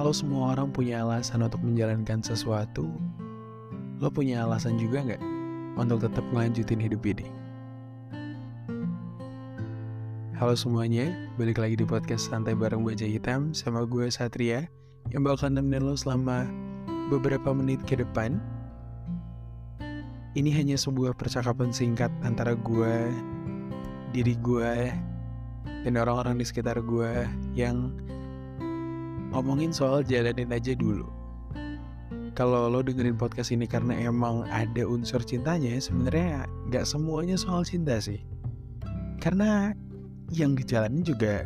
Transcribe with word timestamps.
Kalau 0.00 0.16
semua 0.16 0.56
orang 0.56 0.72
punya 0.72 1.04
alasan 1.04 1.44
untuk 1.44 1.60
menjalankan 1.60 2.24
sesuatu, 2.24 2.88
lo 4.00 4.08
punya 4.08 4.48
alasan 4.48 4.80
juga 4.80 5.04
nggak 5.04 5.20
untuk 5.76 6.00
tetap 6.00 6.24
melanjutin 6.32 6.80
hidup 6.80 7.04
ini? 7.04 7.28
Halo 10.40 10.56
semuanya, 10.56 11.12
balik 11.36 11.60
lagi 11.60 11.76
di 11.76 11.84
podcast 11.84 12.32
Santai 12.32 12.56
Bareng 12.56 12.80
Baja 12.80 13.04
Hitam 13.04 13.52
sama 13.52 13.84
gue 13.84 14.08
Satria 14.08 14.72
yang 15.12 15.20
bakal 15.20 15.52
nemenin 15.52 15.84
lo 15.84 15.92
selama 15.92 16.48
beberapa 17.12 17.52
menit 17.52 17.84
ke 17.84 18.00
depan. 18.00 18.40
Ini 20.32 20.48
hanya 20.56 20.80
sebuah 20.80 21.12
percakapan 21.12 21.76
singkat 21.76 22.08
antara 22.24 22.56
gue, 22.56 23.12
diri 24.16 24.32
gue, 24.40 24.96
dan 25.84 25.92
orang-orang 26.00 26.40
di 26.40 26.48
sekitar 26.48 26.80
gue 26.80 27.28
yang 27.52 27.92
ngomongin 29.30 29.70
soal 29.70 30.02
jalanin 30.02 30.50
aja 30.50 30.74
dulu. 30.74 31.06
Kalau 32.34 32.70
lo 32.70 32.80
dengerin 32.80 33.18
podcast 33.18 33.50
ini 33.50 33.66
karena 33.66 33.92
emang 34.00 34.46
ada 34.48 34.86
unsur 34.86 35.20
cintanya, 35.20 35.76
sebenarnya 35.82 36.46
nggak 36.70 36.86
semuanya 36.86 37.34
soal 37.34 37.66
cinta 37.66 37.98
sih. 37.98 38.22
Karena 39.20 39.74
yang 40.30 40.54
dijalanin 40.54 41.02
juga 41.02 41.44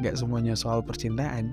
nggak 0.00 0.16
semuanya 0.16 0.56
soal 0.56 0.80
percintaan. 0.80 1.52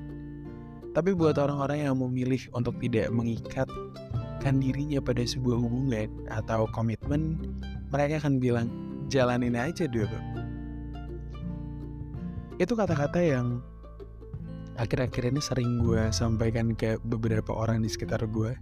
Tapi 0.96 1.14
buat 1.14 1.38
orang-orang 1.38 1.86
yang 1.86 1.96
memilih 2.02 2.50
untuk 2.56 2.80
tidak 2.82 3.14
mengikatkan 3.14 4.56
dirinya 4.58 4.98
pada 5.04 5.22
sebuah 5.22 5.60
hubungan 5.60 6.10
atau 6.34 6.66
komitmen, 6.74 7.38
mereka 7.94 8.26
akan 8.26 8.42
bilang, 8.42 8.68
jalanin 9.06 9.54
aja 9.54 9.86
dulu. 9.86 10.18
Itu 12.58 12.74
kata-kata 12.74 13.22
yang 13.22 13.62
akhir-akhir 14.80 15.36
ini 15.36 15.44
sering 15.44 15.84
gue 15.84 16.08
sampaikan 16.16 16.72
ke 16.72 16.96
beberapa 17.04 17.52
orang 17.52 17.84
di 17.84 17.92
sekitar 17.92 18.24
gue 18.32 18.56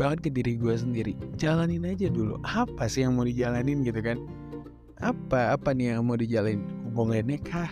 bahkan 0.00 0.16
ke 0.16 0.32
diri 0.32 0.56
gue 0.56 0.72
sendiri. 0.72 1.12
Jalanin 1.36 1.84
aja 1.84 2.08
dulu. 2.08 2.40
Apa 2.40 2.88
sih 2.88 3.04
yang 3.04 3.20
mau 3.20 3.28
dijalanin 3.28 3.84
gitu 3.84 4.00
kan? 4.00 4.16
Apa 4.96 5.52
apa 5.52 5.76
nih 5.76 5.92
yang 5.92 6.08
mau 6.08 6.16
dijalanin 6.16 6.64
hubungannya 6.88 7.36
kah? 7.44 7.68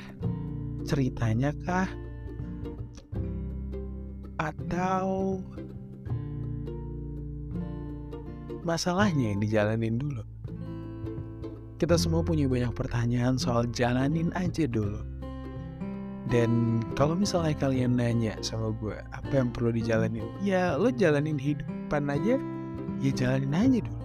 Ceritanya 0.85 1.57
kah? 1.65 1.89
Atau 4.37 5.41
masalahnya 8.61 9.33
yang 9.33 9.41
dijalanin 9.41 9.97
dulu? 9.97 10.21
Kita 11.81 11.97
semua 11.97 12.21
punya 12.21 12.45
banyak 12.45 12.77
pertanyaan 12.77 13.41
soal 13.41 13.65
jalanin 13.73 14.29
aja 14.37 14.69
dulu 14.69 15.18
dan 16.29 16.85
kalau 16.93 17.17
misalnya 17.17 17.57
kalian 17.57 17.97
nanya 17.97 18.37
sama 18.45 18.77
gue 18.77 18.97
apa 19.17 19.33
yang 19.33 19.49
perlu 19.49 19.73
dijalanin, 19.73 20.29
ya 20.45 20.77
lo 20.77 20.93
jalanin 20.93 21.41
hidupan 21.41 22.13
aja, 22.13 22.37
ya 23.01 23.11
jalanin 23.17 23.57
aja 23.57 23.79
dulu. 23.81 24.05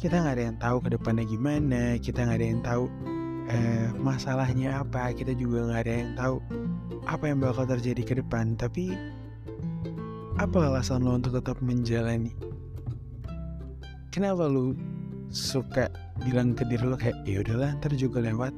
Kita 0.00 0.14
nggak 0.24 0.34
ada 0.40 0.44
yang 0.48 0.56
tahu 0.56 0.76
ke 0.80 0.88
depannya 0.96 1.24
gimana, 1.28 1.82
kita 2.00 2.24
nggak 2.24 2.38
ada 2.40 2.48
yang 2.48 2.62
tahu 2.64 2.84
eh, 3.52 3.88
masalahnya 4.00 4.80
apa, 4.80 5.12
kita 5.12 5.36
juga 5.36 5.68
nggak 5.68 5.80
ada 5.84 5.92
yang 5.92 6.12
tahu 6.16 6.36
apa 7.04 7.24
yang 7.28 7.38
bakal 7.44 7.64
terjadi 7.68 8.02
ke 8.08 8.14
depan. 8.24 8.56
Tapi 8.56 8.96
apa 10.40 10.58
alasan 10.64 11.04
lo 11.04 11.12
untuk 11.12 11.36
tetap 11.36 11.60
menjalani? 11.60 12.32
Kenapa 14.08 14.48
lo 14.48 14.72
suka 15.28 15.92
bilang 16.24 16.56
ke 16.56 16.64
diri 16.64 16.88
lo 16.88 16.96
kayak 16.96 17.20
ya 17.28 17.44
udahlah 17.44 17.76
ntar 17.76 17.92
juga 17.92 18.24
lewat, 18.24 18.56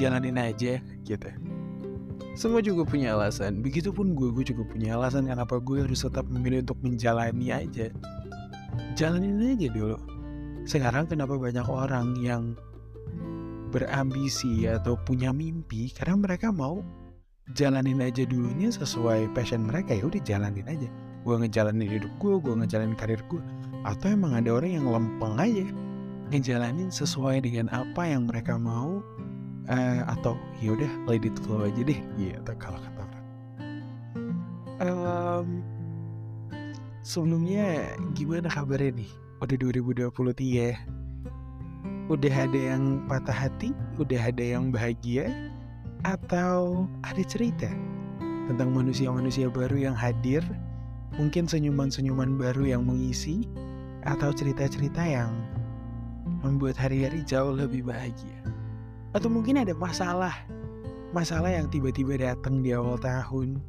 jalanin 0.00 0.40
aja 0.40 0.80
gitu 1.04 1.28
semua 2.38 2.62
juga 2.62 2.86
punya 2.86 3.18
alasan. 3.18 3.58
Begitupun 3.66 4.14
gue, 4.14 4.30
gue 4.30 4.54
juga 4.54 4.62
punya 4.62 4.94
alasan 4.94 5.26
kenapa 5.26 5.58
gue 5.58 5.82
harus 5.82 6.06
tetap 6.06 6.22
memilih 6.30 6.62
untuk 6.62 6.78
menjalani 6.86 7.50
aja. 7.50 7.90
Jalanin 8.94 9.42
aja 9.42 9.66
dulu. 9.74 9.98
Sekarang 10.62 11.10
kenapa 11.10 11.34
banyak 11.34 11.66
orang 11.66 12.14
yang 12.22 12.54
berambisi 13.74 14.70
atau 14.70 14.94
punya 15.02 15.34
mimpi 15.34 15.90
karena 15.90 16.14
mereka 16.14 16.54
mau 16.54 16.80
jalanin 17.58 17.98
aja 18.00 18.22
dulunya 18.22 18.70
sesuai 18.70 19.34
passion 19.34 19.66
mereka 19.66 19.98
ya 19.98 20.06
udah 20.06 20.22
jalanin 20.22 20.66
aja. 20.70 20.86
Gue 21.26 21.42
ngejalanin 21.42 21.90
hidup 21.90 22.12
gue, 22.22 22.38
gue 22.38 22.54
ngejalanin 22.54 22.94
karir 22.94 23.18
gue. 23.26 23.42
Atau 23.82 24.14
emang 24.14 24.38
ada 24.38 24.54
orang 24.54 24.78
yang 24.78 24.86
lempeng 24.86 25.34
aja 25.42 25.66
ngejalanin 26.30 26.94
sesuai 26.94 27.42
dengan 27.42 27.66
apa 27.74 28.06
yang 28.06 28.30
mereka 28.30 28.54
mau 28.54 29.02
uh, 29.68 30.00
atau 30.16 30.34
ya 30.58 30.74
udah 30.74 30.90
let 31.06 31.22
it 31.24 31.36
flow 31.44 31.68
aja 31.68 31.80
deh. 31.84 32.00
Gitu 32.16 32.52
kalau 32.58 32.80
kata 32.80 33.00
orang 33.04 33.18
um, 34.82 35.62
sebelumnya 37.04 37.94
gimana 38.14 38.48
kabarnya 38.50 39.04
nih? 39.04 39.10
Udah 39.38 39.54
2023 39.54 40.98
udah 42.08 42.34
ada 42.48 42.58
yang 42.58 43.04
patah 43.06 43.36
hati? 43.36 43.70
Udah 44.00 44.32
ada 44.32 44.40
yang 44.42 44.72
bahagia? 44.72 45.28
Atau 46.06 46.88
ada 47.04 47.22
cerita 47.26 47.68
tentang 48.48 48.72
manusia-manusia 48.72 49.52
baru 49.52 49.76
yang 49.90 49.96
hadir? 49.98 50.40
Mungkin 51.20 51.50
senyuman-senyuman 51.50 52.38
baru 52.40 52.64
yang 52.64 52.82
mengisi? 52.88 53.44
Atau 54.08 54.32
cerita-cerita 54.32 55.04
yang 55.04 55.36
membuat 56.40 56.78
hari-hari 56.80 57.20
jauh 57.26 57.52
lebih 57.52 57.84
bahagia 57.84 58.57
atau 59.16 59.28
mungkin 59.32 59.60
ada 59.60 59.72
masalah 59.72 60.34
masalah 61.16 61.48
yang 61.48 61.68
tiba-tiba 61.72 62.20
datang 62.20 62.60
di 62.60 62.76
awal 62.76 63.00
tahun. 63.00 63.60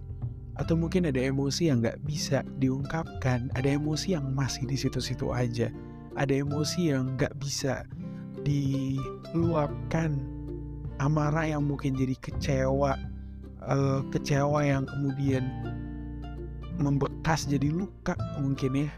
Atau 0.59 0.75
mungkin 0.75 1.07
ada 1.07 1.23
emosi 1.23 1.71
yang 1.71 1.79
nggak 1.79 2.03
bisa 2.03 2.43
diungkapkan. 2.59 3.47
Ada 3.55 3.79
emosi 3.79 4.11
yang 4.19 4.35
masih 4.35 4.67
di 4.67 4.75
situ-situ 4.75 5.31
aja. 5.31 5.71
Ada 6.19 6.43
emosi 6.43 6.91
yang 6.91 7.15
nggak 7.15 7.39
bisa 7.39 7.87
diluapkan. 8.43 10.19
Amarah 10.99 11.47
yang 11.47 11.63
mungkin 11.63 11.95
jadi 11.95 12.11
kecewa 12.19 12.99
uh, 13.63 14.03
kecewa 14.11 14.67
yang 14.67 14.83
kemudian 14.83 15.47
membekas 16.75 17.47
jadi 17.47 17.71
luka 17.71 18.19
mungkin 18.43 18.83
ya. 18.83 18.91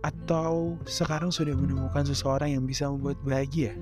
Atau 0.00 0.80
sekarang 0.88 1.28
sudah 1.28 1.52
menemukan 1.52 2.08
seseorang 2.08 2.56
yang 2.56 2.64
bisa 2.64 2.88
membuat 2.88 3.20
bahagia 3.28 3.76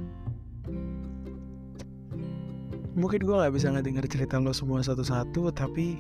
mungkin 2.92 3.24
gue 3.24 3.34
gak 3.34 3.54
bisa 3.56 3.72
ngedenger 3.72 4.04
cerita 4.08 4.36
lo 4.36 4.52
semua 4.52 4.84
satu-satu 4.84 5.48
tapi 5.56 5.96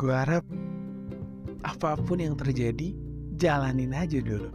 gue 0.00 0.14
harap 0.14 0.44
apa 1.64 1.96
pun 2.00 2.20
yang 2.20 2.36
terjadi 2.36 2.92
jalanin 3.36 3.92
aja 3.96 4.20
dulu. 4.20 4.52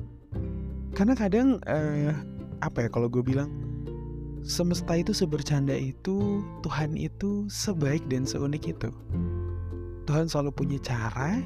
Karena 0.94 1.14
kadang 1.14 1.62
uh, 1.70 2.14
apa 2.62 2.86
ya 2.86 2.90
kalau 2.90 3.08
gue 3.10 3.22
bilang 3.22 3.50
semesta 4.42 4.98
itu 4.98 5.14
sebercanda 5.14 5.74
itu 5.74 6.42
Tuhan 6.66 6.98
itu 6.98 7.46
sebaik 7.50 8.06
dan 8.10 8.26
seunik 8.26 8.70
itu. 8.70 8.90
Tuhan 10.10 10.26
selalu 10.26 10.52
punya 10.54 10.80
cara 10.82 11.38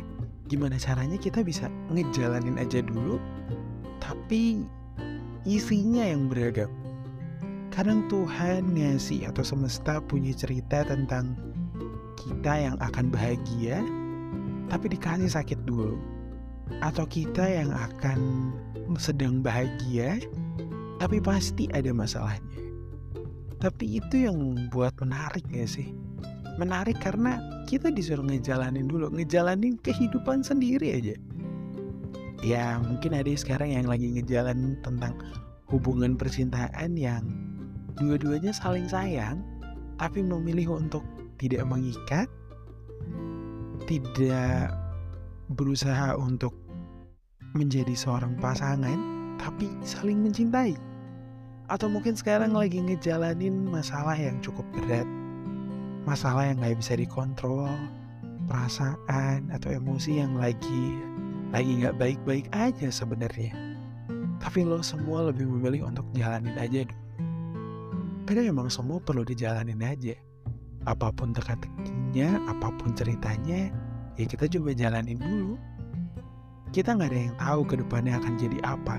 gimana 0.47 0.75
caranya 0.75 1.15
kita 1.15 1.43
bisa 1.43 1.71
ngejalanin 1.91 2.59
aja 2.59 2.83
dulu 2.83 3.19
tapi 4.03 4.63
isinya 5.47 6.03
yang 6.03 6.27
beragam 6.27 6.67
kadang 7.73 8.05
Tuhan 8.05 8.77
ngasih 8.77 9.33
atau 9.33 9.41
semesta 9.41 9.97
punya 9.97 10.29
cerita 10.29 10.85
tentang 10.85 11.33
kita 12.21 12.69
yang 12.69 12.77
akan 12.77 13.09
bahagia 13.09 13.81
tapi 14.69 14.93
dikasih 14.93 15.33
sakit 15.33 15.65
dulu. 15.65 15.97
Atau 16.85 17.09
kita 17.09 17.43
yang 17.43 17.73
akan 17.73 18.53
sedang 19.01 19.41
bahagia 19.41 20.21
tapi 21.01 21.17
pasti 21.17 21.65
ada 21.73 21.89
masalahnya. 21.89 22.61
Tapi 23.57 23.97
itu 23.97 24.29
yang 24.29 24.69
buat 24.69 24.93
menarik 25.01 25.41
gak 25.49 25.65
sih? 25.65 25.89
Menarik 26.61 27.01
karena 27.01 27.41
kita 27.65 27.89
disuruh 27.89 28.21
ngejalanin 28.21 28.85
dulu 28.85 29.09
ngejalanin 29.09 29.81
kehidupan 29.81 30.45
sendiri 30.45 30.93
aja. 30.93 31.17
Ya 32.45 32.77
mungkin 32.85 33.17
ada 33.17 33.33
sekarang 33.33 33.73
yang 33.73 33.89
lagi 33.89 34.13
ngejalanin 34.13 34.77
tentang 34.85 35.17
hubungan 35.73 36.13
percintaan 36.13 36.93
yang 36.93 37.25
dua-duanya 37.97 38.53
saling 38.53 38.89
sayang 38.89 39.41
tapi 39.97 40.25
memilih 40.25 40.77
untuk 40.81 41.05
tidak 41.37 41.65
mengikat 41.69 42.27
tidak 43.85 44.73
berusaha 45.53 46.15
untuk 46.15 46.55
menjadi 47.53 47.93
seorang 47.93 48.33
pasangan 48.39 48.97
tapi 49.37 49.67
saling 49.83 50.23
mencintai. 50.23 50.73
Atau 51.67 51.87
mungkin 51.87 52.13
sekarang 52.13 52.53
lagi 52.53 52.79
ngejalanin 52.79 53.71
masalah 53.71 54.19
yang 54.19 54.39
cukup 54.43 54.67
berat 54.75 55.07
masalah 56.03 56.51
yang 56.51 56.59
nggak 56.59 56.75
bisa 56.83 56.99
dikontrol 56.99 57.71
perasaan 58.51 59.47
atau 59.55 59.71
emosi 59.71 60.19
yang 60.19 60.35
lagi 60.35 60.99
lagi 61.55 61.79
nggak 61.79 61.95
baik-baik 61.95 62.45
aja 62.51 62.91
sebenarnya. 62.91 63.55
Tapi 64.43 64.67
lo 64.67 64.83
semua 64.83 65.31
lebih 65.31 65.47
memilih 65.47 65.87
untuk 65.87 66.03
jalanin 66.11 66.57
aja 66.59 66.83
dulu 66.83 67.02
karena 68.33 68.49
emang 68.49 68.65
semua 68.73 68.97
perlu 68.97 69.21
dijalanin 69.21 69.77
aja. 69.85 70.17
Apa 70.89 71.13
pun 71.13 71.37
teka-tekinya, 71.37 72.41
apa 72.49 72.73
pun 72.81 72.97
ceritanya, 72.97 73.69
ya 74.17 74.25
kita 74.25 74.49
coba 74.49 74.73
jalanin 74.73 75.21
dulu. 75.21 75.53
Kita 76.73 76.97
nggak 76.97 77.13
ada 77.13 77.19
yang 77.29 77.35
tahu 77.37 77.61
ke 77.69 77.75
depannya 77.77 78.17
akan 78.17 78.33
jadi 78.41 78.57
apa. 78.65 78.97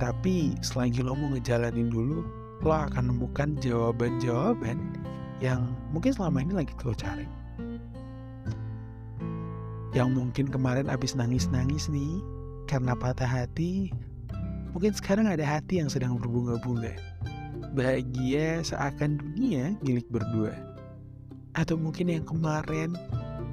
Tapi 0.00 0.56
selagi 0.64 1.04
lo 1.04 1.12
mau 1.12 1.36
ngejalanin 1.36 1.92
dulu 1.92 2.24
lo 2.64 2.72
akan 2.72 3.12
menemukan 3.12 3.60
jawaban-jawaban 3.60 4.80
yang 5.44 5.76
mungkin 5.92 6.16
selama 6.16 6.40
ini 6.40 6.64
lagi 6.64 6.72
lo 6.80 6.96
cari. 6.96 7.28
Yang 9.92 10.08
mungkin 10.16 10.48
kemarin 10.48 10.88
abis 10.88 11.12
nangis-nangis 11.12 11.92
nih 11.92 12.24
karena 12.64 12.96
patah 12.96 13.28
hati 13.28 13.92
mungkin 14.72 14.96
sekarang 14.96 15.28
ada 15.28 15.42
hati 15.42 15.82
yang 15.82 15.92
sedang 15.92 16.16
berbunga-bunga 16.16 16.94
bahagia 17.74 18.62
seakan 18.66 19.18
dunia 19.18 19.78
milik 19.82 20.06
berdua 20.10 20.54
atau 21.54 21.74
mungkin 21.78 22.10
yang 22.10 22.24
kemarin 22.26 22.94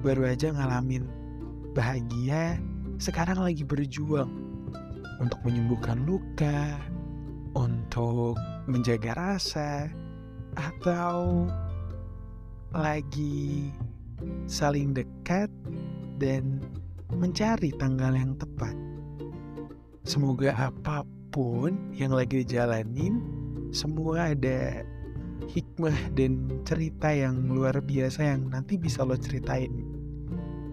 baru 0.06 0.34
aja 0.34 0.54
ngalamin 0.54 1.06
bahagia 1.74 2.58
sekarang 2.98 3.38
lagi 3.42 3.62
berjuang 3.62 4.30
untuk 5.22 5.38
menyembuhkan 5.46 6.02
luka 6.06 6.78
untuk 7.58 8.38
menjaga 8.70 9.18
rasa 9.18 9.90
atau 10.58 11.46
lagi 12.74 13.70
saling 14.50 14.94
dekat 14.94 15.50
dan 16.18 16.62
mencari 17.14 17.72
tanggal 17.78 18.12
yang 18.12 18.34
tepat. 18.36 18.74
Semoga 20.04 20.56
apa 20.56 21.06
pun 21.30 21.94
yang 21.94 22.16
lagi 22.16 22.44
dijalanin, 22.44 23.22
semua 23.72 24.34
ada 24.34 24.84
hikmah 25.46 25.96
dan 26.18 26.50
cerita 26.66 27.14
yang 27.14 27.48
luar 27.48 27.78
biasa 27.80 28.36
yang 28.36 28.50
nanti 28.50 28.76
bisa 28.76 29.06
lo 29.06 29.16
ceritain. 29.16 29.72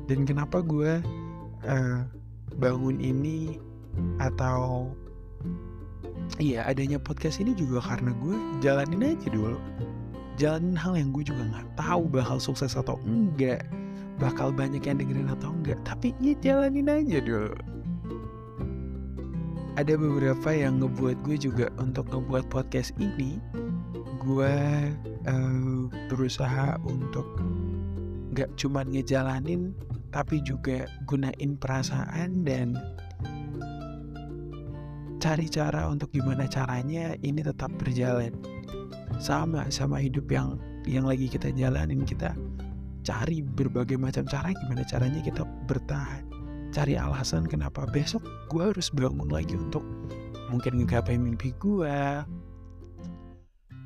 Dan 0.09 0.29
kenapa 0.29 0.61
gue 0.61 1.01
uh, 1.65 1.99
bangun 2.59 3.01
ini 3.01 3.57
atau 4.21 4.93
iya 6.41 6.65
adanya 6.65 6.97
podcast 6.97 7.41
ini 7.41 7.53
juga 7.57 7.81
karena 7.85 8.13
gue 8.19 8.37
jalanin 8.65 9.15
aja 9.15 9.29
dulu. 9.31 9.59
Jalanin 10.35 10.75
hal 10.75 10.99
yang 10.99 11.15
gue 11.15 11.23
juga 11.23 11.47
nggak 11.47 11.69
tahu 11.79 12.11
bakal 12.11 12.43
sukses 12.43 12.75
atau 12.75 12.99
enggak 13.07 13.63
bakal 14.19 14.51
banyak 14.55 14.83
yang 14.83 14.99
dengerin 14.99 15.31
atau 15.31 15.55
enggak. 15.55 15.79
Tapi 15.87 16.17
ya 16.19 16.35
jalanin 16.43 16.91
aja 16.91 17.19
dulu 17.23 17.55
ada 19.75 19.99
beberapa 19.99 20.55
yang 20.55 20.79
ngebuat 20.79 21.27
gue 21.27 21.37
juga 21.51 21.67
untuk 21.83 22.07
ngebuat 22.11 22.47
podcast 22.47 22.95
ini. 23.03 23.43
Gue 24.23 24.55
uh, 25.27 25.91
berusaha 26.07 26.79
untuk 26.87 27.27
nggak 28.35 28.55
cuma 28.59 28.87
ngejalanin 28.87 29.75
tapi 30.15 30.43
juga 30.47 30.87
gunain 31.11 31.59
perasaan 31.59 32.47
dan 32.47 32.79
cari 35.19 35.51
cara 35.51 35.91
untuk 35.91 36.11
gimana 36.15 36.47
caranya 36.47 37.19
ini 37.27 37.43
tetap 37.43 37.75
berjalan. 37.75 38.31
Sama 39.19 39.67
sama 39.75 39.99
hidup 39.99 40.31
yang 40.31 40.59
yang 40.87 41.03
lagi 41.03 41.27
kita 41.27 41.51
jalanin 41.51 42.07
kita 42.07 42.31
cari 43.03 43.43
berbagai 43.43 43.99
macam 43.99 44.25
cara 44.25 44.55
gimana 44.55 44.81
caranya 44.87 45.21
kita 45.21 45.45
bertahan 45.69 46.34
cari 46.75 46.99
alasan 46.99 47.47
kenapa 47.47 47.87
besok 47.87 48.27
gue 48.51 48.75
harus 48.75 48.91
bangun 48.91 49.31
lagi 49.31 49.55
untuk 49.55 49.87
mungkin 50.51 50.83
ngegapai 50.83 51.15
mimpi 51.15 51.55
gue 51.63 52.27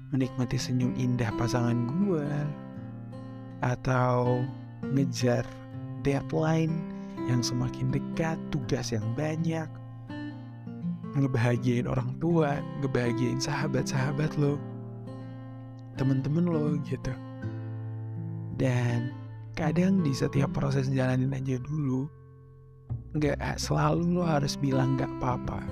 menikmati 0.08 0.56
senyum 0.56 0.96
indah 0.96 1.29
pasangan 1.37 1.85
gue 1.85 2.25
atau 3.61 4.40
ngejar 4.96 5.44
deadline 6.00 6.73
yang 7.29 7.44
semakin 7.44 7.93
dekat 7.93 8.40
tugas 8.49 8.88
yang 8.94 9.05
banyak. 9.12 9.69
Ngebahagiain 11.12 11.84
orang 11.84 12.17
tua 12.23 12.62
ngebahagiain 12.81 13.43
sahabat-sahabat 13.43 14.38
lo. 14.41 14.56
Temen-temen 16.00 16.46
lo 16.49 16.79
gitu. 16.88 17.12
Dan 18.56 19.12
kadang 19.58 20.00
di 20.00 20.14
setiap 20.14 20.55
proses 20.55 20.88
jalanin 20.88 21.34
aja 21.34 21.58
dulu 21.61 22.08
nggak 23.17 23.58
selalu 23.58 24.20
lo 24.20 24.23
harus 24.25 24.55
bilang 24.61 24.94
nggak 25.00 25.11
apa-apa. 25.19 25.64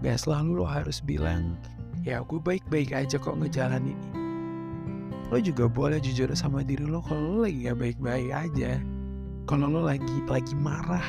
Nggak 0.00 0.18
selalu 0.20 0.50
lo 0.60 0.66
harus 0.66 0.98
bilang 1.04 1.56
ya 2.04 2.20
aku 2.20 2.36
baik-baik 2.40 2.92
aja 2.92 3.16
kok 3.16 3.36
ngejalanin 3.40 3.96
ini. 3.96 4.24
Lo 5.32 5.40
juga 5.40 5.66
boleh 5.66 5.98
jujur 6.04 6.28
sama 6.36 6.60
diri 6.60 6.84
lo 6.84 7.00
kalau 7.00 7.40
lo 7.40 7.48
lagi 7.48 7.64
gak 7.64 7.80
baik-baik 7.80 8.30
aja. 8.30 8.76
Kalau 9.48 9.66
lo 9.72 9.80
lagi 9.88 10.16
lagi 10.28 10.54
marah 10.56 11.04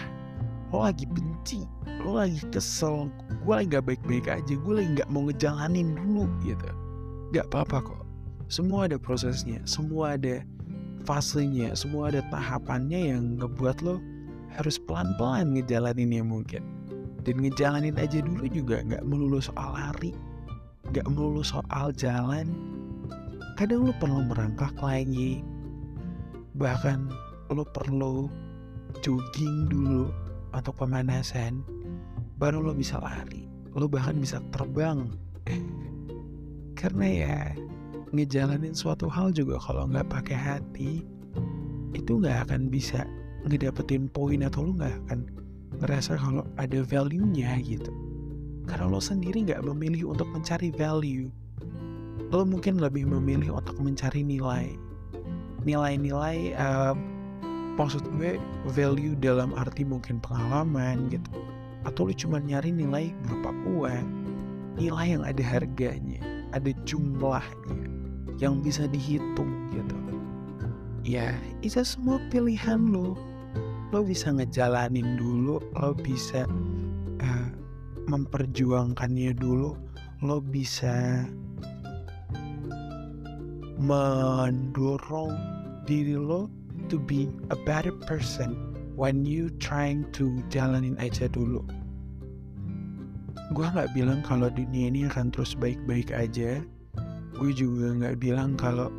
lo 0.73 0.87
lagi 0.87 1.07
benci 1.07 1.63
lo 2.03 2.19
lagi 2.19 2.41
kesel 2.51 3.07
gue 3.45 3.53
lagi 3.53 3.69
gak 3.69 3.85
baik-baik 3.85 4.27
aja 4.27 4.53
gue 4.57 4.73
lagi 4.73 4.89
gak 4.97 5.09
mau 5.11 5.27
ngejalanin 5.27 5.95
dulu 5.99 6.31
gitu. 6.47 6.69
Gak 7.35 7.51
apa-apa 7.51 7.83
kok. 7.83 8.03
Semua 8.47 8.87
ada 8.87 8.95
prosesnya 8.95 9.59
semua 9.67 10.15
ada 10.15 10.43
fasenya, 11.05 11.75
semua 11.77 12.09
ada 12.09 12.23
tahapannya 12.33 13.13
yang 13.13 13.37
ngebuat 13.37 13.83
lo 13.85 14.01
harus 14.55 14.79
pelan-pelan 14.79 15.55
ngejalaninnya 15.55 16.23
mungkin. 16.23 16.63
Dan 17.25 17.41
ngejalanin 17.41 17.97
aja 17.97 18.21
dulu 18.21 18.45
juga 18.47 18.85
nggak 18.85 19.03
melulu 19.03 19.41
soal 19.41 19.73
lari, 19.73 20.13
nggak 20.93 21.05
melulu 21.09 21.41
soal 21.41 21.89
jalan. 21.95 22.53
Kadang 23.55 23.89
lo 23.89 23.93
perlu 23.97 24.27
merangkak 24.29 24.75
lagi, 24.83 25.41
bahkan 26.59 27.09
lo 27.49 27.63
perlu 27.65 28.29
jogging 29.01 29.71
dulu 29.71 30.11
atau 30.53 30.71
pemanasan, 30.75 31.63
baru 32.37 32.61
lo 32.61 32.71
bisa 32.75 33.01
lari. 33.01 33.47
Lo 33.73 33.89
bahkan 33.89 34.21
bisa 34.21 34.39
terbang. 34.53 35.09
Karena 36.79 37.07
ya 37.09 37.39
ngejalanin 38.13 38.77
suatu 38.77 39.09
hal 39.09 39.33
juga 39.33 39.57
kalau 39.59 39.89
nggak 39.89 40.07
pakai 40.07 40.37
hati 40.37 41.03
itu 41.95 42.11
nggak 42.19 42.47
akan 42.47 42.67
bisa 42.69 43.07
ngedapetin 43.45 44.09
poin 44.09 44.41
atau 44.41 44.65
lo 44.65 44.71
nggak 44.77 44.95
akan 45.05 45.19
ngerasa 45.81 46.17
kalau 46.17 46.45
ada 46.57 46.79
value-nya 46.81 47.61
gitu. 47.61 47.91
Karena 48.65 48.89
lo 48.89 48.97
sendiri 48.97 49.45
nggak 49.45 49.61
memilih 49.61 50.13
untuk 50.15 50.25
mencari 50.33 50.73
value. 50.73 51.29
Lo 52.33 52.41
mungkin 52.41 52.81
lebih 52.81 53.05
memilih 53.05 53.53
untuk 53.53 53.77
mencari 53.77 54.25
nilai. 54.25 54.73
Nilai-nilai 55.61 56.57
uh, 56.57 56.97
maksud 57.77 58.01
gue 58.17 58.41
value 58.73 59.13
dalam 59.21 59.53
arti 59.53 59.85
mungkin 59.85 60.17
pengalaman 60.17 61.09
gitu. 61.13 61.29
Atau 61.85 62.09
lo 62.09 62.13
cuma 62.17 62.41
nyari 62.41 62.73
nilai 62.73 63.13
berupa 63.25 63.53
uang. 63.69 64.07
Nilai 64.75 65.15
yang 65.15 65.23
ada 65.23 65.43
harganya 65.45 66.19
ada 66.55 66.71
jumlahnya 66.87 67.77
yang 68.39 68.63
bisa 68.63 68.87
dihitung 68.87 69.51
gitu. 69.75 69.95
Ya 71.05 71.37
itu 71.61 71.85
semua 71.85 72.17
pilihan 72.33 72.89
lo 72.89 73.13
lo 73.93 74.01
bisa 74.01 74.33
ngejalanin 74.33 75.17
dulu 75.17 75.61
lo 75.61 75.91
bisa 75.93 76.45
uh, 77.21 77.49
memperjuangkannya 78.09 79.33
dulu 79.37 79.77
lo 80.25 80.37
bisa 80.41 81.25
mendorong 83.81 85.33
diri 85.85 86.17
lo 86.17 86.49
to 86.89 86.97
be 86.97 87.29
a 87.51 87.57
better 87.67 87.93
person 88.09 88.55
when 88.95 89.27
you 89.27 89.51
trying 89.59 90.07
to 90.15 90.39
jalanin 90.49 90.97
aja 90.97 91.29
dulu 91.29 91.61
gue 93.53 93.67
nggak 93.67 93.93
bilang 93.93 94.25
kalau 94.25 94.49
dunia 94.49 94.89
ini 94.89 95.05
akan 95.05 95.29
terus 95.29 95.53
baik-baik 95.53 96.09
aja 96.09 96.63
gue 97.35 97.51
juga 97.51 97.93
nggak 97.93 98.17
bilang 98.23 98.55
kalau 98.55 98.89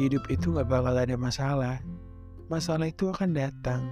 hidup 0.00 0.24
itu 0.32 0.52
nggak 0.52 0.68
bakal 0.68 0.94
ada 0.96 1.16
masalah. 1.18 1.76
Masalah 2.48 2.88
itu 2.88 3.08
akan 3.08 3.32
datang. 3.32 3.82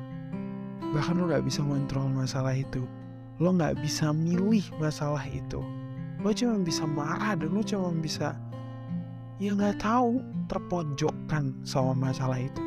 Bahkan 0.80 1.14
lo 1.20 1.28
nggak 1.28 1.44
bisa 1.44 1.60
kontrol 1.60 2.08
masalah 2.08 2.56
itu. 2.56 2.82
Lo 3.38 3.52
nggak 3.52 3.78
bisa 3.84 4.10
milih 4.10 4.64
masalah 4.80 5.22
itu. 5.28 5.60
Lo 6.20 6.32
cuma 6.32 6.60
bisa 6.60 6.84
marah 6.84 7.36
dan 7.36 7.52
lo 7.52 7.62
cuma 7.64 7.92
bisa 7.96 8.36
ya 9.40 9.56
nggak 9.56 9.80
tahu 9.80 10.20
terpojokkan 10.48 11.52
sama 11.64 11.96
masalah 11.96 12.40
itu. 12.40 12.62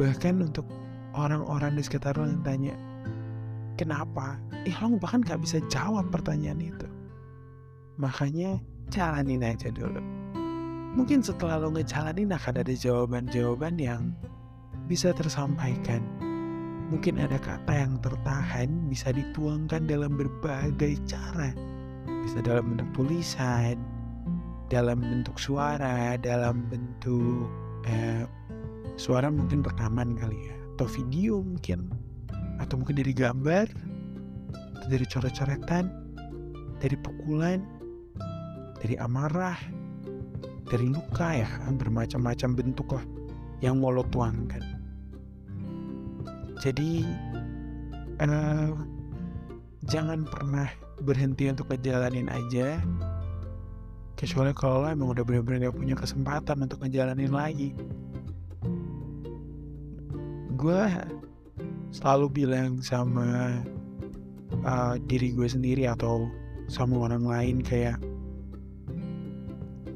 Bahkan 0.00 0.40
untuk 0.40 0.64
orang-orang 1.12 1.76
di 1.76 1.82
sekitar 1.84 2.16
lo 2.16 2.24
yang 2.24 2.40
tanya, 2.40 2.74
kenapa? 3.76 4.40
Eh 4.64 4.72
lo 4.80 4.96
bahkan 4.96 5.20
nggak 5.20 5.40
bisa 5.44 5.60
jawab 5.68 6.08
pertanyaan 6.08 6.60
itu. 6.60 6.88
Makanya 8.00 8.56
jalanin 8.88 9.44
aja 9.44 9.68
dulu. 9.68 10.00
Mungkin 10.92 11.24
setelah 11.24 11.56
lo 11.56 11.72
ngejalanin 11.72 12.32
akan 12.36 12.54
ada 12.60 12.72
jawaban-jawaban 12.76 13.80
yang 13.80 14.12
bisa 14.88 15.12
tersampaikan. 15.16 16.04
Mungkin 16.92 17.16
ada 17.24 17.40
kata 17.40 17.72
yang 17.72 17.96
tertahan 18.04 18.68
bisa 18.92 19.16
dituangkan 19.16 19.88
dalam 19.88 20.12
berbagai 20.12 21.00
cara. 21.08 21.48
Bisa 22.04 22.44
dalam 22.44 22.76
bentuk 22.76 22.88
tulisan, 22.92 23.80
dalam 24.68 25.00
bentuk 25.00 25.40
suara, 25.40 26.20
dalam 26.20 26.68
bentuk 26.68 27.48
eh, 27.88 28.28
suara 28.96 29.32
mungkin 29.32 29.64
rekaman 29.64 30.14
kali 30.20 30.52
ya. 30.52 30.56
atau 30.76 30.86
video 30.88 31.40
mungkin 31.40 31.88
atau 32.60 32.80
mungkin 32.80 32.96
dari 33.00 33.12
gambar 33.12 33.66
atau 34.78 34.88
dari 34.88 35.06
coret-coretan 35.08 35.84
dari 36.78 36.96
pukulan 37.00 37.60
dari 38.82 38.94
amarah 38.98 39.56
dari 40.68 40.88
luka 40.88 41.28
ya 41.36 41.48
bermacam-macam 41.76 42.50
bentuk 42.56 42.88
lah 42.96 43.04
yang 43.62 43.78
mau 43.78 43.94
lo 43.94 44.02
tuangkan 44.08 44.71
jadi 46.62 47.02
uh, 48.22 48.70
jangan 49.90 50.22
pernah 50.22 50.70
berhenti 51.02 51.50
untuk 51.50 51.66
ngejalanin 51.74 52.30
aja. 52.30 52.78
Kecuali 54.14 54.54
kalau 54.54 54.86
emang 54.86 55.10
udah 55.10 55.26
bener-bener 55.26 55.66
gak 55.66 55.74
punya 55.74 55.98
kesempatan 55.98 56.62
untuk 56.62 56.78
ngejalanin 56.86 57.34
lagi. 57.34 57.74
Gue 60.54 60.86
selalu 61.90 62.30
bilang 62.30 62.78
sama 62.78 63.58
uh, 64.62 64.94
diri 65.10 65.34
gue 65.34 65.50
sendiri 65.50 65.90
atau 65.90 66.30
sama 66.70 67.10
orang 67.10 67.26
lain 67.26 67.56
kayak 67.58 67.98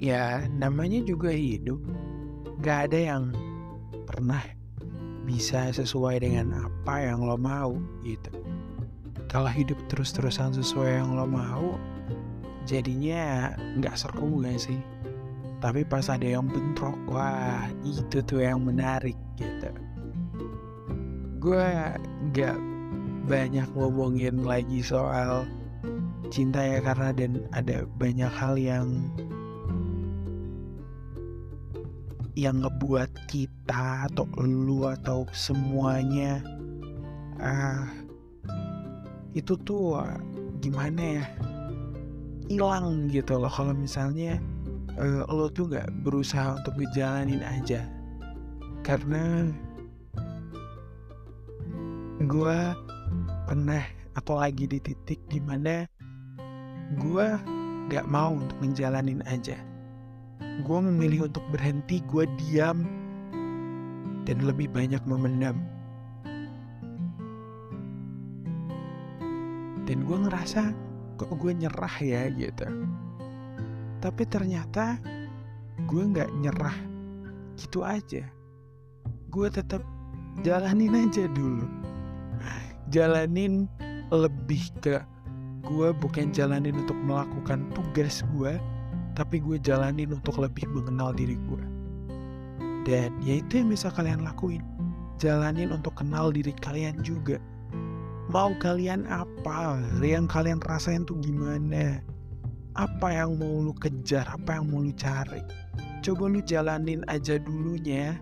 ya 0.03 0.43
namanya 0.51 0.99
juga 1.07 1.31
hidup. 1.31 1.79
Gak 2.59 2.91
ada 2.91 2.99
yang 2.99 3.25
pernah 4.11 4.56
bisa 5.27 5.75
sesuai 5.75 6.23
dengan 6.23 6.55
apa 6.55 7.03
yang 7.03 7.27
lo 7.27 7.35
mau 7.35 7.75
gitu. 8.07 8.31
Kalau 9.27 9.51
hidup 9.51 9.77
terus-terusan 9.91 10.55
sesuai 10.55 11.03
yang 11.03 11.19
lo 11.19 11.27
mau 11.27 11.75
jadinya 12.63 13.51
nggak 13.77 13.99
seru 13.99 14.41
gak 14.47 14.63
sih? 14.63 14.79
Tapi 15.59 15.83
pas 15.83 16.07
ada 16.07 16.25
yang 16.25 16.47
bentrok 16.47 16.95
wah 17.11 17.67
itu 17.83 18.23
tuh 18.23 18.41
yang 18.47 18.63
menarik 18.63 19.19
gitu. 19.35 19.71
Gue 21.43 21.67
nggak 22.31 22.57
banyak 23.27 23.67
ngomongin 23.75 24.47
lagi 24.47 24.79
soal 24.79 25.43
cinta 26.31 26.63
ya 26.63 26.79
karena 26.83 27.11
dan 27.11 27.43
ada 27.51 27.83
banyak 27.99 28.31
hal 28.31 28.55
yang 28.55 29.11
yang 32.37 32.61
ngebuat 32.61 33.33
kita 33.33 34.13
atau 34.13 34.29
lu 34.45 34.85
atau 34.85 35.25
semuanya 35.33 36.45
uh, 37.41 37.89
itu 39.33 39.57
tuh 39.65 39.97
uh, 39.97 40.21
gimana 40.61 41.21
ya 41.21 41.27
hilang 42.47 43.09
gitu 43.09 43.41
loh. 43.41 43.51
Kalau 43.51 43.73
misalnya 43.73 44.37
uh, 45.01 45.25
lo 45.33 45.49
tuh 45.49 45.73
nggak 45.73 45.89
berusaha 46.05 46.61
untuk 46.61 46.77
ngejalanin 46.77 47.41
aja. 47.41 47.89
Karena 48.85 49.49
gue 52.21 52.59
pernah 53.49 53.83
atau 54.17 54.41
lagi 54.41 54.65
di 54.65 54.81
titik 54.81 55.21
di 55.29 55.41
mana 55.41 55.85
gue 56.97 57.27
gak 57.93 58.07
mau 58.09 58.35
untuk 58.35 58.57
ngejalanin 58.65 59.21
aja 59.29 59.59
gue 60.65 60.79
memilih 60.81 61.29
untuk 61.29 61.45
berhenti 61.53 62.01
gue 62.09 62.25
diam. 62.41 62.87
Dan 64.27 64.43
lebih 64.43 64.67
banyak 64.73 65.03
memendam. 65.07 65.55
Dan 69.87 70.03
gue 70.03 70.19
ngerasa 70.19 70.75
kok 71.15 71.31
gue 71.39 71.53
nyerah 71.55 71.97
ya? 72.03 72.27
gitu. 72.35 72.67
Tapi 74.03 74.23
ternyata 74.27 74.99
gue 75.87 76.03
nggak 76.03 76.31
nyerah. 76.43 76.79
Gitu 77.55 77.87
aja. 77.87 78.27
Gue 79.31 79.47
tetap 79.47 79.87
jalanin 80.43 81.07
aja 81.07 81.31
dulu. 81.31 81.65
Jalanin 82.91 83.71
lebih 84.11 84.71
ke 84.83 85.03
gue 85.67 85.91
bukan 85.99 86.31
jalanin 86.31 86.79
untuk 86.79 86.95
melakukan 87.03 87.67
tugas 87.75 88.23
gue 88.35 88.55
tapi 89.17 89.41
gue 89.41 89.57
jalanin 89.57 90.13
untuk 90.13 90.37
lebih 90.37 90.69
mengenal 90.69 91.17
diri 91.17 91.41
gue. 91.49 91.65
Dan 92.85 93.17
ya 93.25 93.41
itu 93.41 93.65
yang 93.65 93.73
bisa 93.73 93.89
kalian 93.89 94.23
lakuin. 94.23 94.61
Jalanin 95.17 95.73
untuk 95.73 95.97
kenal 95.97 96.29
diri 96.29 96.53
kalian 96.61 97.01
juga. 97.01 97.41
Mau 98.29 98.53
kalian 98.61 99.09
apa? 99.09 99.81
Yang 100.05 100.29
kalian 100.29 100.61
rasain 100.61 101.09
tuh 101.09 101.17
gimana? 101.25 102.05
Apa 102.77 103.09
yang 103.25 103.41
mau 103.41 103.65
lu 103.65 103.73
kejar? 103.73 104.29
Apa 104.29 104.61
yang 104.61 104.69
mau 104.69 104.85
lu 104.85 104.93
cari? 104.93 105.41
Coba 106.05 106.29
lu 106.29 106.45
jalanin 106.45 107.01
aja 107.09 107.41
dulunya. 107.41 108.21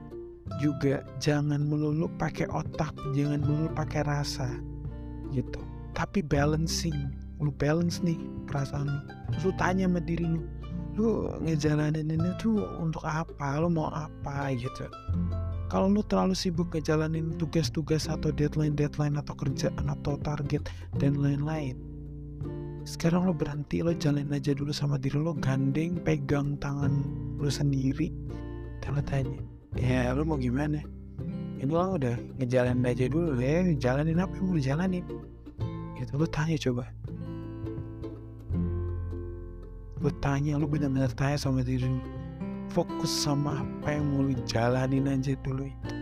Juga 0.63 1.03
jangan 1.19 1.67
melulu 1.67 2.07
pakai 2.21 2.47
otak 2.53 2.93
jangan 3.17 3.43
melulu 3.43 3.69
pakai 3.75 4.07
rasa 4.07 4.47
gitu. 5.35 5.59
Tapi 5.99 6.23
balancing. 6.23 7.11
Lu 7.43 7.51
balance 7.51 7.99
nih 8.01 8.17
perasaan 8.47 8.87
lu. 8.87 9.01
Terus 9.35 9.43
lu 9.51 9.53
tanya 9.59 9.91
sama 9.91 10.01
diri 10.01 10.25
lu 10.25 10.41
lu 10.95 11.27
ngejalanin 11.43 12.07
ini 12.07 12.31
tuh 12.39 12.63
untuk 12.79 13.03
apa? 13.03 13.59
Lu 13.59 13.69
mau 13.71 13.91
apa 13.91 14.55
gitu? 14.55 14.87
Kalau 15.69 15.91
lu 15.91 16.07
terlalu 16.07 16.39
sibuk 16.39 16.71
ngejalanin 16.71 17.35
tugas-tugas 17.35 18.07
atau 18.07 18.31
deadline-deadline 18.31 19.19
atau 19.19 19.35
kerjaan 19.35 19.91
atau 19.91 20.15
target 20.23 20.71
dan 21.03 21.19
lain-lain 21.19 21.95
sekarang 22.85 23.25
lo 23.25 23.33
berhenti 23.33 23.81
lo 23.81 23.97
jalanin 23.97 24.37
aja 24.37 24.53
dulu 24.53 24.69
sama 24.69 25.01
diri 25.01 25.17
lo 25.17 25.33
gandeng 25.41 25.97
pegang 26.05 26.61
tangan 26.61 26.93
lo 27.41 27.49
sendiri. 27.49 28.13
Dan 28.85 29.01
lo 29.01 29.01
tanya 29.01 29.41
ya 29.81 30.13
lo 30.13 30.21
mau 30.29 30.37
gimana? 30.37 30.85
Ini 31.65 31.65
lo 31.65 31.97
udah 31.97 32.13
ngejalanin 32.37 32.85
aja 32.85 33.09
dulu 33.09 33.41
ya 33.41 33.73
jalanin 33.81 34.21
apa 34.21 34.37
yang 34.37 34.47
mau 34.53 34.61
jalanin? 34.61 35.05
Itu 35.97 36.21
lo 36.21 36.29
tanya 36.29 36.61
coba 36.61 36.85
lo 40.05 40.13
tanya 40.21 40.61
lo 40.61 40.69
benar-benar 40.69 41.09
tanya 41.17 41.41
sama 41.41 41.65
diri 41.65 41.89
lo 41.89 42.05
fokus 42.69 43.09
sama 43.09 43.65
apa 43.65 43.97
yang 43.97 44.05
mau 44.13 44.21
lu 44.21 44.37
jalanin 44.45 45.09
aja 45.09 45.33
dulu 45.41 45.65
itu. 45.65 45.95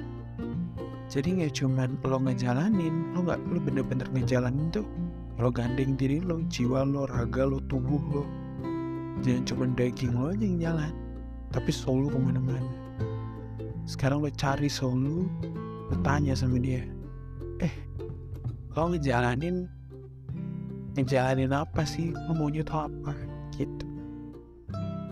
Jadi 1.07 1.39
nggak 1.39 1.53
cuma 1.55 1.87
lo 1.87 2.19
ngejalanin 2.19 3.15
lo 3.15 3.23
nggak 3.23 3.39
lo 3.47 3.59
bener-bener 3.63 4.09
ngejalanin 4.11 4.75
tuh. 4.75 4.89
Lo 5.39 5.55
gandeng 5.55 5.95
diri 5.95 6.19
lo 6.19 6.43
jiwa 6.51 6.83
lo 6.83 7.07
raga 7.07 7.47
lo 7.47 7.63
tubuh 7.71 8.03
lo. 8.11 8.25
Jangan 9.23 9.45
cuma 9.47 9.65
daging 9.71 10.19
lo 10.19 10.35
aja 10.35 10.43
yang 10.43 10.59
jalan 10.59 10.93
tapi 11.55 11.71
soul 11.71 12.09
lo 12.09 12.09
ke 12.11 12.19
mana-mana. 12.19 12.73
Sekarang 13.87 14.27
lo 14.27 14.33
cari 14.35 14.67
soul 14.67 14.99
lo 15.93 15.95
tanya 16.03 16.35
sama 16.35 16.59
dia 16.59 16.83
eh 17.63 17.71
lo 18.75 18.91
ngejalanin 18.91 19.71
ngejalanin 20.99 21.55
apa 21.55 21.87
sih? 21.87 22.11
Lo 22.27 22.35
maunya 22.35 22.67
tuh 22.67 22.91
apa? 22.91 23.15
Gitu 23.53 23.92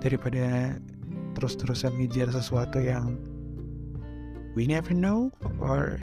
daripada 0.00 0.76
terus-terusan 1.36 1.94
ngejar 1.96 2.28
sesuatu 2.32 2.80
yang 2.80 3.16
we 4.58 4.66
never 4.66 4.92
know 4.92 5.30
or 5.62 6.00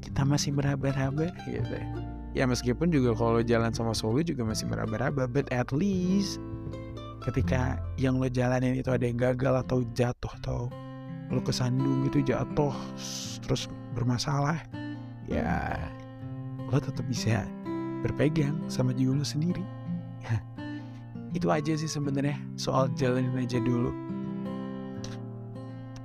kita 0.00 0.24
masih 0.24 0.50
meraba-raba 0.56 1.30
gitu. 1.46 1.76
Ya 2.32 2.46
meskipun 2.46 2.90
juga 2.94 3.14
kalau 3.14 3.42
jalan 3.42 3.74
sama 3.74 3.92
solo 3.92 4.22
juga 4.22 4.46
masih 4.46 4.66
meraba-raba 4.70 5.28
but 5.30 5.46
at 5.52 5.70
least 5.74 6.40
ketika 7.28 7.76
yang 8.00 8.16
lo 8.16 8.26
jalanin 8.32 8.80
itu 8.80 8.88
ada 8.88 9.04
yang 9.04 9.20
gagal 9.20 9.60
atau 9.66 9.84
jatuh 9.92 10.32
atau 10.40 10.58
lo 11.30 11.40
kesandung 11.44 12.08
gitu 12.08 12.24
jatuh 12.32 12.74
terus 13.44 13.68
bermasalah 13.94 14.58
ya 15.28 15.76
lo 16.70 16.78
tetap 16.80 17.04
bisa 17.06 17.44
berpegang 18.00 18.56
sama 18.72 18.96
jiwa 18.96 19.20
lo 19.20 19.26
sendiri 19.26 19.62
itu 21.30 21.46
aja 21.46 21.78
sih 21.78 21.86
sebenarnya 21.86 22.38
soal 22.58 22.90
jalanin 22.98 23.34
aja 23.38 23.62
dulu. 23.62 23.94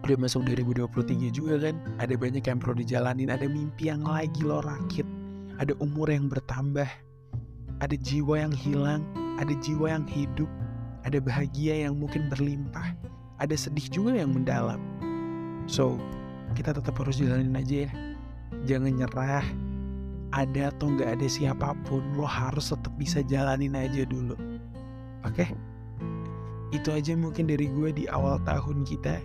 Udah 0.06 0.18
masuk 0.22 0.46
2023 0.46 1.34
juga 1.34 1.58
kan 1.58 1.76
ada 1.98 2.14
banyak 2.14 2.46
yang 2.46 2.62
perlu 2.62 2.78
dijalanin 2.78 3.34
ada 3.34 3.50
mimpi 3.50 3.90
yang 3.90 4.06
lagi 4.06 4.46
lo 4.46 4.62
rakit 4.62 5.08
ada 5.58 5.74
umur 5.82 6.14
yang 6.14 6.30
bertambah 6.30 6.86
ada 7.82 7.96
jiwa 8.06 8.46
yang 8.46 8.54
hilang 8.54 9.02
ada 9.42 9.50
jiwa 9.66 9.98
yang 9.98 10.06
hidup 10.06 10.46
ada 11.10 11.18
bahagia 11.18 11.90
yang 11.90 11.98
mungkin 11.98 12.30
berlimpah 12.30 12.94
ada 13.42 13.58
sedih 13.58 13.90
juga 13.90 14.14
yang 14.14 14.30
mendalam. 14.30 14.78
So 15.66 15.98
kita 16.54 16.78
tetap 16.78 17.02
harus 17.02 17.18
jalanin 17.18 17.58
aja 17.58 17.90
ya. 17.90 17.92
Jangan 18.70 18.94
nyerah 19.02 19.46
ada 20.38 20.70
atau 20.70 20.94
nggak 20.94 21.18
ada 21.18 21.26
siapa 21.26 21.74
pun 21.90 22.06
lo 22.14 22.30
harus 22.30 22.70
tetap 22.70 22.94
bisa 22.94 23.26
jalanin 23.26 23.74
aja 23.74 24.06
dulu 24.06 24.55
oke 25.26 25.34
okay? 25.34 25.50
itu 26.74 26.90
aja 26.94 27.18
mungkin 27.18 27.50
dari 27.50 27.68
gue 27.72 27.90
di 27.94 28.06
awal 28.10 28.38
tahun 28.46 28.86
kita 28.86 29.22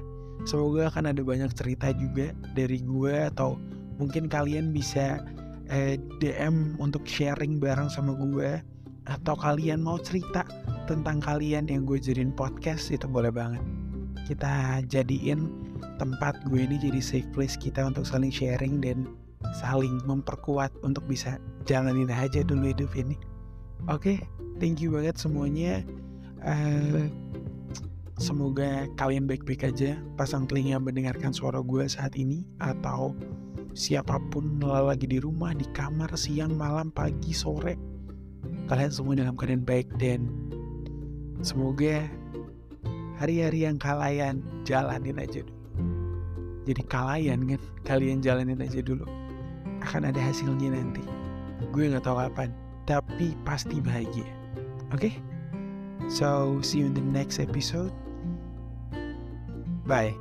Semoga 0.49 0.88
akan 0.88 1.12
ada 1.12 1.21
banyak 1.21 1.52
cerita 1.52 1.92
juga 1.92 2.33
dari 2.57 2.80
gue 2.80 3.28
atau 3.28 3.61
mungkin 4.00 4.25
kalian 4.25 4.73
bisa 4.73 5.21
eh, 5.69 6.00
DM 6.16 6.80
untuk 6.80 7.04
sharing 7.04 7.61
bareng 7.61 7.92
sama 7.92 8.16
gue 8.16 8.57
atau 9.04 9.35
kalian 9.37 9.85
mau 9.85 10.00
cerita 10.00 10.47
tentang 10.88 11.21
kalian 11.21 11.69
yang 11.69 11.85
gue 11.85 12.00
jadiin 12.00 12.33
podcast 12.33 12.88
itu 12.88 13.04
boleh 13.04 13.28
banget. 13.28 13.61
Kita 14.25 14.80
jadiin 14.88 15.50
tempat 16.00 16.40
gue 16.49 16.64
ini 16.64 16.80
jadi 16.80 17.00
safe 17.04 17.28
place 17.37 17.61
kita 17.61 17.85
untuk 17.85 18.09
saling 18.09 18.33
sharing 18.33 18.80
dan 18.80 19.04
saling 19.61 20.00
memperkuat 20.09 20.73
untuk 20.80 21.04
bisa 21.04 21.37
jalanin 21.69 22.09
aja 22.09 22.40
dulu 22.40 22.73
hidup 22.73 22.92
ini. 22.97 23.21
Oke, 23.88 24.16
okay, 24.16 24.19
thank 24.61 24.85
you 24.85 24.93
banget 24.93 25.17
semuanya. 25.17 25.81
Uh, 26.45 27.09
semoga 28.21 28.85
kalian 29.00 29.25
baik-baik 29.25 29.73
aja. 29.73 29.97
Pasang 30.21 30.45
telinga 30.45 30.76
mendengarkan 30.76 31.33
suara 31.33 31.64
gue 31.64 31.88
saat 31.88 32.12
ini 32.21 32.45
atau 32.61 33.17
siapa 33.73 34.21
pun 34.29 34.61
lagi 34.61 35.09
di 35.09 35.17
rumah, 35.17 35.57
di 35.57 35.64
kamar, 35.73 36.12
siang, 36.14 36.55
malam, 36.55 36.93
pagi, 36.93 37.33
sore. 37.33 37.81
Kalian 38.69 38.93
semua 38.93 39.17
dalam 39.17 39.35
keadaan 39.35 39.64
baik 39.64 39.88
dan 39.97 40.29
semoga 41.40 42.05
hari-hari 43.17 43.64
yang 43.64 43.81
kalian 43.81 44.45
jalanin 44.69 45.19
aja 45.19 45.40
dulu. 45.43 45.59
Jadi 46.69 46.83
kalian 46.87 47.40
kan, 47.57 47.61
kalian 47.88 48.21
jalanin 48.21 48.61
aja 48.61 48.85
dulu. 48.85 49.09
Akan 49.81 50.05
ada 50.05 50.21
hasilnya 50.21 50.76
nanti. 50.76 51.02
Gue 51.73 51.88
gak 51.88 52.05
tahu 52.05 52.21
kapan, 52.21 52.52
tapi 52.85 53.33
pasti 53.43 53.81
bahagia. 53.81 54.39
Okay? 54.94 55.20
So, 56.09 56.61
see 56.62 56.78
you 56.78 56.87
in 56.87 56.94
the 56.94 57.00
next 57.00 57.38
episode. 57.38 57.92
Bye. 59.87 60.14